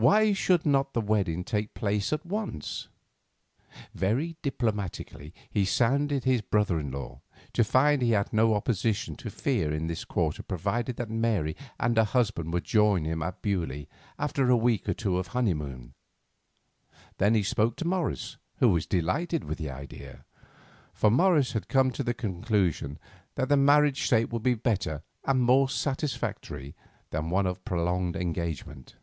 Why 0.00 0.32
should 0.32 0.64
not 0.64 0.92
the 0.92 1.00
wedding 1.00 1.42
take 1.42 1.74
place 1.74 2.12
at 2.12 2.24
once? 2.24 2.86
Very 3.96 4.36
diplomatically 4.42 5.34
he 5.50 5.64
sounded 5.64 6.22
his 6.22 6.40
brother 6.40 6.78
in 6.78 6.92
law, 6.92 7.20
to 7.54 7.64
find 7.64 8.00
that 8.00 8.06
he 8.06 8.12
had 8.12 8.32
no 8.32 8.54
opposition 8.54 9.16
to 9.16 9.28
fear 9.28 9.72
in 9.72 9.88
this 9.88 10.04
quarter 10.04 10.44
provided 10.44 10.94
that 10.98 11.10
Mary 11.10 11.56
and 11.80 11.96
her 11.96 12.04
husband 12.04 12.52
would 12.52 12.62
join 12.62 13.06
him 13.06 13.24
at 13.24 13.42
Beaulieu 13.42 13.86
after 14.20 14.48
a 14.48 14.56
week 14.56 14.88
or 14.88 14.94
two 14.94 15.18
of 15.18 15.28
honeymoon. 15.28 15.94
Then 17.16 17.34
he 17.34 17.42
spoke 17.42 17.74
to 17.78 17.84
Morris, 17.84 18.36
who 18.58 18.68
was 18.68 18.86
delighted 18.86 19.42
with 19.42 19.58
the 19.58 19.70
idea. 19.72 20.24
For 20.92 21.10
Morris 21.10 21.54
had 21.54 21.66
come 21.66 21.90
to 21.90 22.04
the 22.04 22.14
conclusion 22.14 23.00
that 23.34 23.48
the 23.48 23.56
marriage 23.56 24.04
state 24.06 24.32
would 24.32 24.44
be 24.44 24.54
better 24.54 25.02
and 25.24 25.40
more 25.42 25.68
satisfactory 25.68 26.76
than 27.10 27.30
one 27.30 27.46
of 27.48 27.64
prolonged 27.64 28.14
engagement. 28.14 28.94